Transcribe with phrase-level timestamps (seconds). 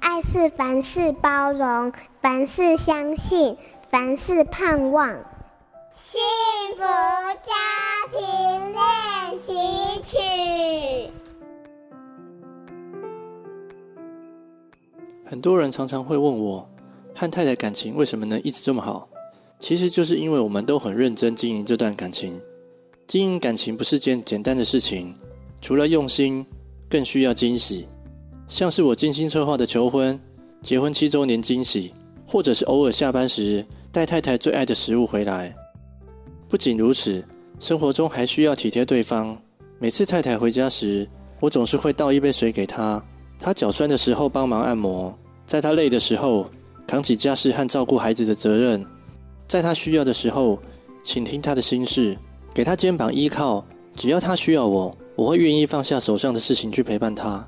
[0.00, 3.56] 爱是凡事包容，凡事相信，
[3.90, 5.08] 凡事盼望。
[5.94, 6.20] 幸
[6.76, 7.52] 福家
[8.12, 9.52] 庭练习
[10.02, 11.10] 曲。
[15.24, 16.68] 很多人常常会问我，
[17.14, 19.08] 和太太感情为什么能一直这么好？
[19.60, 22.40] 其实就是因为我们都很认真经营这段感情。
[23.06, 25.14] 经营感情不是件简单的事情，
[25.60, 26.46] 除了用心，
[26.88, 27.88] 更需要惊喜。
[28.48, 30.18] 像是我精心策划的求婚、
[30.62, 31.92] 结婚七周年惊喜，
[32.26, 35.54] 或者是偶尔下班时带太太最爱的食物回来。
[36.48, 37.22] 不仅如此，
[37.60, 39.36] 生活中还需要体贴对方。
[39.78, 41.06] 每次太太回家时，
[41.40, 43.02] 我总是会倒一杯水给她，
[43.38, 46.50] 她脚酸的时候帮忙按摩，在她累的时候
[46.86, 48.84] 扛起家事和照顾孩子的责任，
[49.46, 50.58] 在她需要的时候
[51.04, 52.16] 倾听她的心事，
[52.54, 53.62] 给她肩膀依靠。
[53.94, 57.46] 只要她需要我，我会愿意放下手上的事情去陪伴她。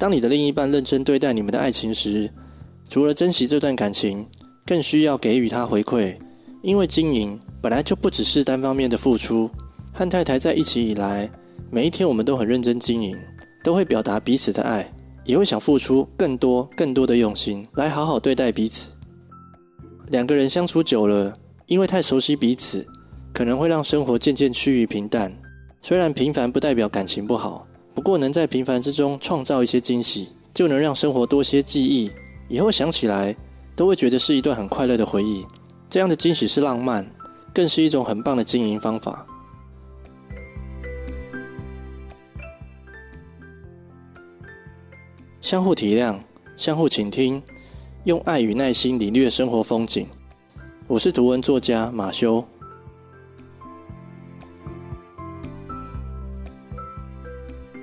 [0.00, 2.30] 当你的另一半认真对待你们的爱情时，
[2.88, 4.26] 除了珍惜这段感情，
[4.64, 6.16] 更需要给予他回馈。
[6.62, 9.50] 因为经营本来就不只是单方面的付出。
[9.92, 11.30] 和太太在一起以来，
[11.70, 13.14] 每一天我们都很认真经营，
[13.62, 14.90] 都会表达彼此的爱，
[15.26, 18.88] 也会想付出更多、更多的用心来好好对待彼此。
[20.08, 22.86] 两个人相处久了，因为太熟悉彼此，
[23.34, 25.30] 可能会让生活渐渐趋于平淡。
[25.82, 27.66] 虽然平凡不代表感情不好。
[27.94, 32.10] 不过，能在平凡之中创造一些惊喜，就能让生活多些记忆。
[32.48, 33.34] 以后想起来，
[33.76, 35.44] 都会觉得是一段很快乐的回忆。
[35.88, 37.04] 这样的惊喜是浪漫，
[37.52, 39.26] 更是一种很棒的经营方法。
[45.40, 46.16] 相互体谅，
[46.56, 47.42] 相互倾听，
[48.04, 50.06] 用爱与耐心领略生活风景。
[50.86, 52.44] 我是图文作家马修。